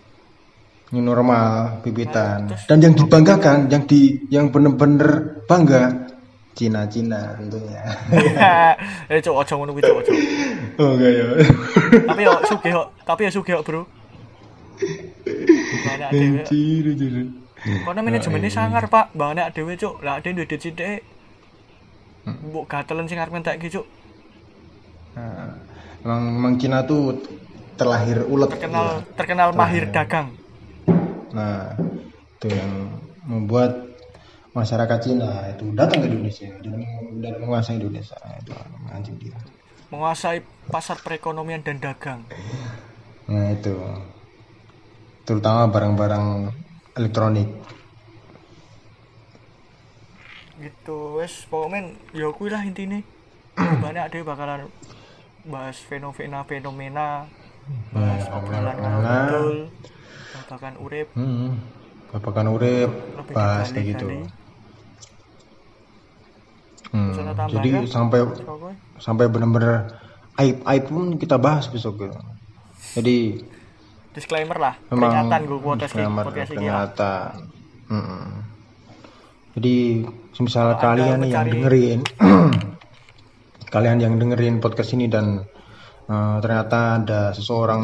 New 0.92 1.00
normal 1.00 1.80
pipitan. 1.80 2.44
Nah, 2.44 2.54
terus- 2.54 2.68
Dan 2.68 2.78
yang 2.84 2.94
dibanggakan, 2.94 3.66
yang 3.72 3.82
di 3.88 4.20
yang 4.28 4.52
bener-bener 4.52 5.40
bangga 5.48 6.06
Cina-Cina 6.54 7.34
tentunya. 7.40 7.82
eh 9.10 9.18
cuk 9.18 9.34
ojo 9.34 9.52
ngono 9.58 9.74
kuwi 9.74 9.82
cuk 9.82 9.98
ojo 10.06 10.12
oh 10.78 10.90
enggak 10.94 11.10
ya. 11.10 11.26
tapi 12.06 12.20
yo 12.22 12.34
sugih 12.46 12.70
yo 12.70 12.82
tapi 13.02 13.20
yo 13.26 13.30
sugih 13.34 13.54
bro. 13.66 13.82
Anjir, 16.14 16.84
anjir. 16.86 17.14
karena 17.64 18.00
manajemennya 18.06 18.50
sangar 18.54 18.86
pak. 18.86 19.10
Banyak 19.18 19.50
dhewe 19.50 19.74
cuk. 19.74 19.98
Lah 20.06 20.22
ada 20.22 20.30
duit 20.30 20.46
sithik 20.54 21.02
mbok 22.24 22.64
gatelen 22.70 23.04
sing 23.04 23.20
arep 23.20 23.34
entek 23.36 23.60
iki 23.60 23.68
cuk. 23.74 23.86
Nah, 25.14 25.58
emang, 26.02 26.22
emang 26.40 26.54
Cina 26.56 26.80
tuh 26.86 27.18
terlahir 27.74 28.22
ulet. 28.26 28.48
terkenal 28.50 29.02
terkenal 29.18 29.50
mahir 29.54 29.90
dagang 29.90 30.30
Nah, 31.34 31.74
itu 32.38 32.46
yang 32.46 32.94
membuat 33.26 33.74
masyarakat 34.54 34.98
Cina 35.02 35.50
itu 35.50 35.66
datang 35.74 35.98
ke 35.98 36.06
Indonesia 36.06 36.46
dan, 36.62 36.78
dan 37.18 37.34
menguasai 37.42 37.82
Indonesia. 37.82 38.14
Nah, 38.22 38.38
itu 38.38 38.52
anjing 38.94 39.16
dia. 39.18 39.34
menguasai 39.90 40.42
pasar 40.70 40.98
perekonomian 41.02 41.62
dan 41.66 41.82
dagang 41.82 42.22
Nah, 43.26 43.50
itu. 43.50 43.74
Terutama 45.24 45.66
barang-barang 45.72 46.26
elektronik. 46.94 47.48
gitu 50.54 51.18
wes 51.18 51.44
pokoknya 51.50 51.98
ya 52.14 52.30
kuwi 52.30 52.48
lah 52.48 52.62
intine 52.62 53.02
banyak 53.84 54.06
ada 54.06 54.18
bakalan 54.22 54.70
bahas 55.44 55.76
fenomena 55.82 56.46
fenomena 56.46 57.26
bahas 57.90 58.24
obrolan 58.28 58.76
betul 58.76 59.56
babakan 60.34 60.74
urip 60.80 61.08
Hmm. 61.14 61.50
Babakan 62.14 62.46
urip 62.54 62.90
bahas 63.34 63.74
kayak 63.74 63.86
gitu. 63.96 64.06
Hmm. 66.94 67.10
Misalnya 67.10 67.34
Jadi 67.50 67.70
kan? 67.74 67.84
sampai 67.90 68.20
sampai 69.02 69.26
benar-benar 69.26 69.98
aib 70.38 70.62
aib 70.62 70.84
pun 70.86 71.18
kita 71.18 71.36
bahas 71.42 71.66
besok 71.66 72.06
gitu. 72.06 72.14
Jadi 72.94 73.42
disclaimer 74.14 74.54
lah 74.54 74.74
memang 74.94 75.10
peringatan 75.10 75.40
gue 75.50 75.72
disclaimer, 75.82 76.22
lah. 76.22 76.46
peringatan. 76.46 77.30
Mm-mm. 77.90 78.26
Jadi 79.58 79.76
misal 80.38 80.78
Kalau 80.78 80.82
kalian 80.82 81.20
yang 81.26 81.46
dengerin 81.50 82.00
kalian 83.74 83.98
yang 83.98 84.14
dengerin 84.18 84.62
podcast 84.62 84.94
ini 84.94 85.10
dan 85.10 85.42
eh, 86.04 86.36
ternyata 86.40 87.00
ada 87.00 87.20
seseorang 87.32 87.82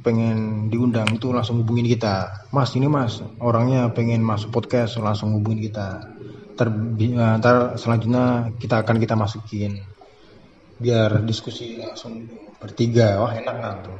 pengen 0.00 0.68
diundang 0.68 1.08
itu 1.12 1.32
langsung 1.32 1.62
hubungin 1.64 1.88
kita. 1.88 2.46
Mas 2.52 2.72
ini 2.76 2.86
mas 2.86 3.20
orangnya 3.40 3.88
pengen 3.92 4.20
masuk 4.20 4.52
podcast 4.52 4.96
langsung 4.98 5.32
hubungin 5.36 5.64
kita. 5.64 6.04
Bi- 6.96 7.12
eh, 7.12 7.34
ntar 7.40 7.76
selanjutnya 7.76 8.52
kita 8.56 8.80
akan 8.80 8.96
kita 8.96 9.12
masukin. 9.12 9.80
Biar 10.76 11.24
diskusi 11.24 11.80
langsung 11.80 12.28
bertiga 12.60 13.20
wah 13.20 13.32
enak 13.32 13.56
kan 13.56 13.76
tuh. 13.84 13.98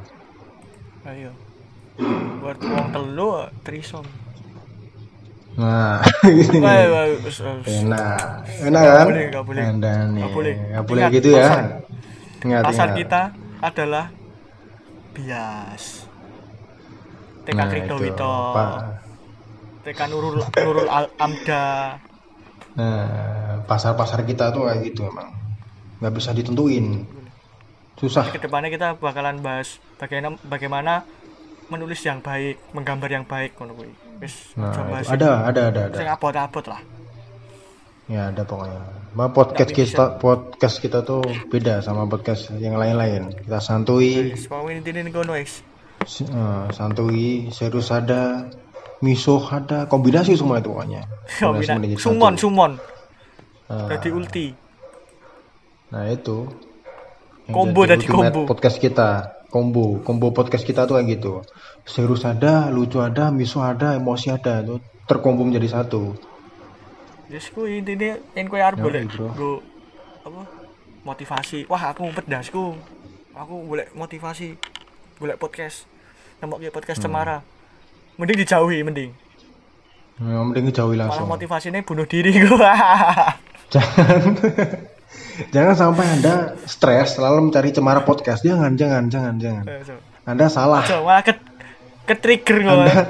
Ayo. 1.05 1.31
Buat 2.41 2.57
uang 2.61 2.87
telu 2.93 3.29
trisom. 3.65 4.05
Nah 5.57 6.05
ini 6.29 6.57
wes. 6.61 7.41
enak. 7.65 8.45
Enak 8.61 8.83
kan? 8.85 9.05
Boleh, 9.09 9.25
nggak 9.33 9.45
boleh. 9.45 9.61
Anda 9.65 9.93
nih. 10.13 10.21
Nggak 10.21 10.33
boleh. 10.37 10.53
boleh 10.85 11.01
Ingat, 11.01 11.15
gitu 11.17 11.29
ya. 11.33 11.49
ingat 12.45 12.63
pasar 12.69 12.87
ingat. 12.93 12.99
kita 13.01 13.21
adalah 13.61 14.13
bias 15.13 16.05
TK 17.47 17.55
Nah, 17.57 17.65
Krikdo 17.71 17.95
itu, 17.97 18.03
Wito 18.11 18.33
Pak. 18.53 18.71
TK 19.87 19.99
Nurul 20.11 20.43
Nurul 20.43 20.87
Al 20.91 21.07
Amda 21.17 21.97
Nah, 22.77 23.65
pasar-pasar 23.65 24.21
kita 24.21 24.53
tuh 24.53 24.69
kayak 24.69 24.85
gitu 24.85 25.09
emang. 25.09 25.33
Nggak 25.97 26.13
bisa 26.13 26.29
ditentuin. 26.29 27.09
Susah. 27.97 28.29
ke 28.29 28.37
depannya 28.37 28.69
kita 28.69 28.93
bakalan 29.01 29.41
bahas 29.41 29.81
bagaimana 29.97 30.37
bagaimana 30.45 31.01
menulis 31.73 31.97
yang 32.05 32.21
baik 32.21 32.61
menggambar 32.69 33.09
yang 33.09 33.25
baik 33.25 33.57
Nah, 33.57 34.69
itu 34.69 35.09
ada, 35.09 35.49
ada, 35.49 35.61
ada, 35.73 35.81
ada. 35.89 35.97
sing 35.97 36.05
abot-abot 36.05 36.65
lah 36.69 36.77
Ya, 38.07 38.31
ada 38.31 38.47
pokoknya. 38.47 38.81
Ma 39.11 39.27
podcast 39.35 39.71
Tapi 39.75 39.83
kita 39.83 40.15
podcast 40.15 40.75
kita 40.79 41.03
tuh 41.03 41.23
beda 41.51 41.83
sama 41.83 42.07
podcast 42.07 42.55
yang 42.55 42.79
lain-lain. 42.79 43.35
Kita 43.35 43.59
si- 46.07 46.23
eh, 46.27 46.65
santuy, 46.71 47.51
serius 47.51 47.91
ada, 47.91 48.47
miso 49.03 49.43
ada, 49.51 49.85
kombinasi 49.91 50.39
semua 50.39 50.63
itu 50.63 50.71
pokoknya. 50.71 51.03
Kombinasi 51.43 51.99
sumon 51.99 52.33
sumon 52.39 52.71
Nah, 53.67 53.91
jadi 53.91 54.15
ulti 54.15 54.55
Nah 55.91 56.07
itu. 56.07 56.47
Combo 57.47 57.87
jadi 57.87 58.03
combo. 58.07 58.43
Podcast 58.43 58.79
kita, 58.79 59.43
combo, 59.47 60.03
combo 60.03 60.35
podcast 60.35 60.63
kita 60.67 60.83
tuh 60.83 60.99
kayak 60.99 61.19
gitu. 61.19 61.43
Serius 61.87 62.27
ada, 62.27 62.67
lucu 62.67 62.99
ada, 62.99 63.31
miso 63.31 63.63
ada, 63.63 63.95
emosi 63.95 64.35
ada, 64.35 64.63
itu 64.63 64.83
terkombo 65.07 65.47
menjadi 65.47 65.79
satu. 65.79 66.11
Kuwi 67.27 67.83
intine 67.83 68.23
yen 68.33 68.47
kowe 68.47 68.55
arep 68.57 68.79
golek 68.79 69.11
bro. 69.11 69.27
nggo 69.31 69.51
apa 70.23 70.41
motivasi. 71.03 71.67
Wah, 71.67 71.91
aku 71.91 72.07
ngumpet 72.07 72.25
dasku. 72.25 72.75
Aku 73.31 73.67
golek 73.67 73.91
motivasi. 73.93 74.55
Golek 75.17 75.35
podcast. 75.35 75.83
Nemokke 76.39 76.71
podcast 76.71 76.99
Hmm. 76.99 77.11
cemara. 77.11 77.37
Mending 78.15 78.37
dijauhi 78.39 78.79
mending. 78.81 79.11
Ya, 80.17 80.41
mending 80.41 80.73
jauhi 80.73 80.97
Malah 80.97 81.13
langsung. 81.13 81.29
motivasinya 81.29 81.77
bunuh 81.83 82.05
diri 82.05 82.33
gua. 82.41 82.73
Jangan 83.73 84.33
Jangan 85.53 85.75
sampai 85.77 86.05
Anda 86.09 86.57
stres 86.65 87.15
selalu 87.15 87.47
mencari 87.47 87.69
cemara 87.69 88.01
podcast. 88.01 88.41
Jangan, 88.41 88.73
jangan, 88.73 89.05
jangan, 89.07 89.35
jangan. 89.37 89.63
Anda 90.25 90.45
salah. 90.49 90.81
So, 90.83 91.05
malah 91.05 91.21
ke 91.21 91.37
ke 92.03 92.15
trigger. 92.17 92.65
Anda 92.65 93.05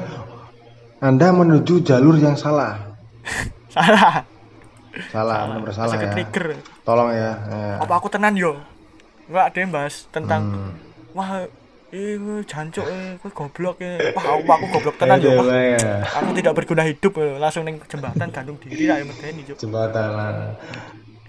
Anda 0.99 1.27
menuju 1.31 1.81
jalur 1.81 2.17
yang 2.17 2.35
salah. 2.35 2.91
Salah. 3.77 4.15
Salah, 5.07 5.37
benar 5.53 5.71
salah 5.71 5.87
Masa 5.87 5.97
ke 5.97 6.03
ya. 6.03 6.11
trigger. 6.11 6.45
Tolong 6.81 7.09
ya. 7.11 7.31
ya. 7.37 7.75
Apa 7.79 7.93
aku 7.95 8.07
tenan 8.07 8.33
yo? 8.33 8.57
Enggak 9.25 9.45
ada 9.45 9.57
yang 9.59 9.71
bahas 9.71 9.95
tentang 10.07 10.41
Hmm. 10.43 10.71
wah 11.11 11.45
eh 11.87 12.15
kowe 12.15 12.41
jancuk 12.43 12.83
eh 12.83 13.15
kowe 13.17 13.29
goblok 13.31 13.77
eh. 13.79 14.11
Wah, 14.11 14.23
aku, 14.33 14.41
aku 14.43 14.65
goblok 14.71 14.95
tenan 14.97 15.17
yo. 15.19 15.37
Ya. 15.47 16.01
aku 16.03 16.29
tidak 16.33 16.53
berguna 16.53 16.81
hidup 16.81 17.13
eh. 17.17 17.37
langsung 17.37 17.61
neng 17.61 17.77
jembatan 17.83 18.27
gantung 18.27 18.57
diri 18.57 18.85
lah 18.85 18.97
yang 18.97 19.07
medeni 19.07 19.41
Cuk. 19.45 19.55
Jembatan 19.57 20.09
lah. 20.09 20.31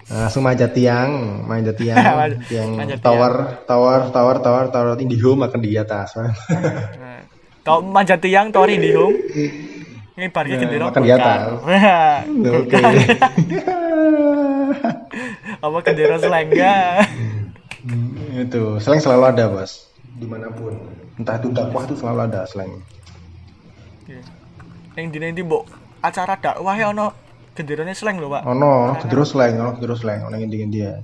Langsung 0.09 0.41
manjat 0.41 0.73
tiang, 0.73 1.11
manjat 1.45 1.77
tiang, 1.77 1.93
Manjat- 2.17 2.41
tiang 2.47 2.69
manjat 2.73 2.97
tiang. 2.97 3.05
tower, 3.05 3.33
tower, 3.63 3.99
tower, 4.09 4.35
tower, 4.41 4.65
tower 4.67 4.97
Indihome 4.97 5.45
makan 5.45 5.61
di 5.61 5.77
atas. 5.77 6.09
Nah, 6.17 7.21
Kau 7.61 7.83
manjat 7.83 8.17
tiang 8.17 8.49
tori 8.49 8.75
di 8.75 8.89
parkir 10.27 10.55
Nah, 10.55 10.61
gendera. 10.67 10.83
makan 10.91 11.03
atas. 11.07 11.39
Wah, 11.63 12.19
Oke. 12.59 12.75
Apa 15.65 15.77
gendera 15.81 16.15
selengga? 16.19 16.75
itu 18.29 18.63
slang 18.79 18.99
selalu 18.99 19.23
ada 19.35 19.45
bos 19.47 19.87
di 20.19 20.27
mana 20.27 20.51
pun 20.51 20.75
entah 21.15 21.39
itu 21.39 21.47
dakwah 21.51 21.87
itu 21.87 21.95
selalu 21.95 22.27
ada 22.27 22.43
slang 22.43 22.83
Yang 24.95 25.07
di 25.15 25.17
nanti 25.23 25.41
mbok 25.43 25.63
acara 25.99 26.35
dakwah 26.35 26.75
ya 26.75 26.91
ono 26.91 27.15
genderanya 27.55 27.95
seleng 27.95 28.19
loh 28.19 28.29
pak. 28.31 28.43
ono 28.43 28.99
ono 28.99 29.23
slang 29.23 29.55
ono 29.57 29.71
kedero 29.75 29.95
slang 29.95 30.27
ono 30.27 30.35
inti 30.35 30.59
dia 30.67 30.99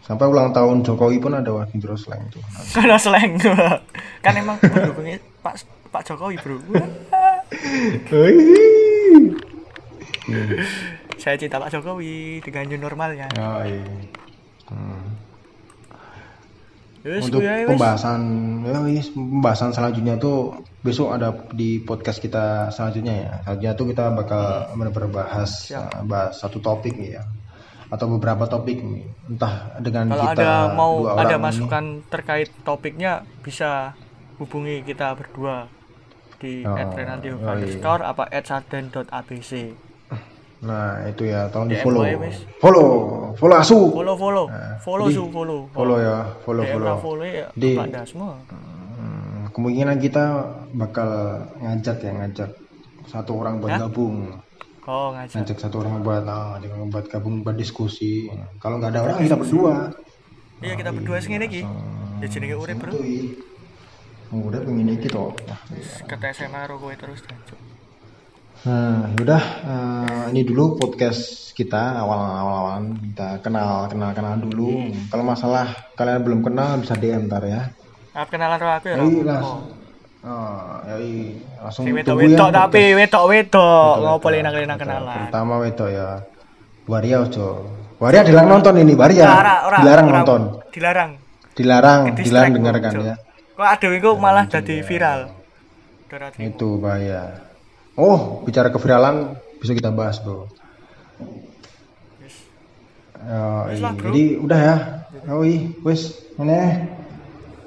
sampai 0.00 0.26
ulang 0.28 0.52
tahun 0.52 0.80
Jokowi 0.80 1.20
pun 1.20 1.36
ada 1.36 1.52
wah 1.52 1.68
kedero 1.68 1.96
slang 1.96 2.24
itu 2.28 2.40
Karena 2.72 2.96
seleng 2.96 3.36
kan 4.24 4.32
emang 4.32 4.56
pendukungnya 4.60 5.20
Pak 5.44 5.54
Pak 5.92 6.02
Jokowi 6.08 6.36
bro. 6.40 6.56
Saya 11.22 11.34
cinta 11.38 11.62
Pak 11.62 11.70
Jokowi 11.70 12.42
dengan 12.42 12.64
new 12.66 12.80
normalnya. 12.82 13.30
oh, 13.38 13.62
iya. 13.62 13.82
Hmm. 14.66 15.02
Untuk 17.06 17.38
ya, 17.38 17.62
pembahasan 17.70 18.22
ya, 18.66 18.82
pembahasan 19.14 19.70
selanjutnya 19.70 20.18
tuh 20.18 20.58
besok 20.82 21.14
ada 21.14 21.30
di 21.54 21.78
podcast 21.78 22.18
kita 22.18 22.74
selanjutnya 22.74 23.14
ya 23.14 23.32
selanjutnya 23.46 23.72
tuh 23.78 23.86
kita 23.94 24.04
bakal 24.10 24.42
berbahas 24.90 25.70
Siap. 25.70 25.86
uh, 25.86 26.02
bahas 26.02 26.34
satu 26.34 26.58
topik 26.58 26.98
nih 26.98 27.14
ya 27.14 27.22
atau 27.94 28.10
beberapa 28.10 28.50
topik 28.50 28.82
nih 28.82 29.06
entah 29.30 29.78
dengan 29.78 30.10
Kalau 30.10 30.24
kita 30.34 30.42
ada 30.42 30.50
mau 30.74 30.94
dua 31.06 31.10
ada 31.14 31.22
orang 31.22 31.30
ini. 31.30 31.46
masukan 31.46 31.84
terkait 32.10 32.50
topiknya 32.66 33.22
bisa 33.38 33.94
hubungi 34.42 34.82
kita 34.82 35.14
berdua 35.14 35.70
di 36.46 36.62
Oh, 36.62 36.78
@renantio 36.94 37.34
oh, 37.34 37.36
iya. 37.36 37.50
underscore 37.52 38.02
apa 38.04 38.22
@sarden.abc. 38.38 39.50
Nah 40.58 41.04
itu 41.04 41.22
ya 41.26 41.50
tolong 41.50 41.68
di 41.68 41.76
follow, 41.76 42.00
wis. 42.00 42.40
follow, 42.56 42.88
follow 43.34 43.56
asu, 43.56 43.92
Follow 43.92 44.16
follow, 44.16 44.46
Nah, 44.48 44.80
follow 44.80 45.06
su 45.10 45.22
follow. 45.28 45.60
follow 45.68 45.98
ya, 46.00 46.16
follow 46.42 46.64
DM 46.64 46.72
follow. 46.72 46.96
follow 46.98 47.26
ya 47.28 47.46
Di- 47.52 47.76
semua. 48.06 48.40
Hmm, 48.48 49.52
kemungkinan 49.52 50.00
kita 50.00 50.24
bakal 50.72 51.08
ngajak 51.60 51.96
ya 52.00 52.12
ngajak 52.14 52.50
satu 53.04 53.36
orang 53.36 53.60
buat 53.60 53.76
Hah? 53.76 53.80
gabung, 53.84 54.32
Oh 54.86 55.12
ngajak. 55.12 55.36
ngajak 55.36 55.56
satu 55.60 55.84
orang 55.84 56.00
buat 56.00 56.24
ah, 56.24 56.56
ngajak 56.56 56.70
orang 56.72 56.88
buat 56.88 57.04
gabung 57.06 57.34
buat 57.44 57.54
diskusi. 57.54 58.32
Kalau 58.56 58.80
nggak 58.80 58.90
ada 58.90 59.00
orang 59.04 59.18
kita 59.20 59.36
berdua. 59.36 59.92
Iya 60.56 60.72
kita 60.72 60.90
berdua 60.90 61.16
sing 61.20 61.36
ngene 61.36 61.46
iki. 61.46 61.62
Ya 62.16 62.26
jenenge 62.26 62.56
urip 62.56 62.80
bro. 62.80 62.96
Udah 64.34 64.60
pengen 64.62 64.90
iki 64.90 65.06
toh. 65.06 65.30
Kata 66.10 66.34
SMA 66.34 66.66
ro 66.66 66.82
kowe 66.82 66.94
terus. 66.98 67.22
Nah, 68.66 69.06
yaudah 69.14 69.42
eh, 69.62 70.22
ini 70.34 70.42
dulu 70.42 70.74
podcast 70.74 71.54
kita 71.54 72.02
awal-awalan 72.02 72.98
kita 72.98 73.38
kenal 73.38 73.86
kenal 73.86 74.10
kenal 74.10 74.34
dulu. 74.42 74.90
Kalau 75.06 75.22
masalah 75.22 75.66
kalian 75.94 76.26
belum 76.26 76.40
kenal 76.42 76.82
bisa 76.82 76.98
DM 76.98 77.30
ntar 77.30 77.46
ya. 77.46 77.70
Ah 78.10 78.26
kenalan 78.26 78.58
karo 78.58 78.72
aku 78.74 78.86
ya. 78.90 78.96
Yoi 78.98 79.22
Ro? 79.22 79.22
langsung. 79.22 79.62
Oh. 80.26 80.26
Oh, 80.26 80.82
yoi 80.90 81.38
langsung 81.62 81.84
Si 81.86 82.02
tunggu 82.02 82.26
ya 82.26 82.50
tapi 82.50 82.98
wedok-wedok 82.98 83.92
ngopo 84.02 84.26
Wedok, 84.34 84.50
le 84.50 84.66
nang 84.66 84.78
kenalan. 84.82 85.16
Terutama 85.30 85.54
wedok 85.62 85.88
ya. 85.92 86.08
Waria 86.90 87.16
ojo. 87.22 87.48
Waria 88.02 88.20
dilarang 88.26 88.50
nonton 88.50 88.74
ini, 88.76 88.92
Waria. 88.92 89.26
Dilarang 89.80 90.06
nonton. 90.12 90.40
Dilarang. 90.68 91.10
Dilarang, 91.56 92.00
dilarang 92.12 92.52
dengarkan 92.52 92.92
ya. 93.00 93.14
Kok 93.56 93.64
ada 93.64 93.86
iku 93.88 94.10
malah 94.16 94.44
jadi 94.44 94.84
viral. 94.84 95.32
Itu 96.36 96.76
bahaya. 96.76 97.40
Oh, 97.96 98.44
bicara 98.44 98.68
keviralan 98.68 99.32
bisa 99.58 99.72
kita 99.72 99.88
bahas, 99.88 100.20
Bro. 100.20 100.52
Oh, 103.16 103.60
Wis 103.66 103.80
lah, 103.80 103.92
Bro. 103.96 104.12
Jadi 104.12 104.24
udah 104.38 104.60
ya. 104.60 104.76
Oh, 105.32 105.42
iya, 105.42 105.72
wis. 105.82 106.20
Ini. 106.36 106.84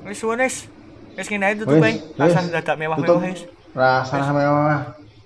Wis 0.05 0.17
suwun 0.21 0.39
wis. 0.39 0.69
Wis 1.17 1.27
ngene 1.27 1.45
ae 1.49 1.55
tutup 1.57 1.75
Wis, 1.75 1.83
ae. 1.83 1.93
wis. 1.97 1.97
Rasa 2.15 2.39
dadak 2.47 2.63
Tutup. 2.63 2.77
mewah-mewah 2.77 3.19
wis. 3.25 3.41
Rasa 3.73 4.31
mewah. 4.31 4.79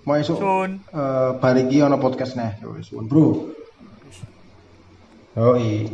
Mau 0.03 0.19
esuk 0.19 0.35
Sun. 0.35 0.83
eh 0.91 1.29
bar 1.39 1.55
iki 1.55 1.79
ono 1.79 1.99
podcast 1.99 2.33
nih. 2.33 2.55
Wis, 2.65 2.87
Bro. 2.89 3.51
Oh, 5.35 5.55
iya. 5.59 5.91